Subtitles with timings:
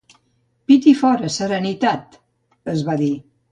[0.71, 2.19] «Pit i fora, serenitat»,
[2.75, 3.15] es va dir.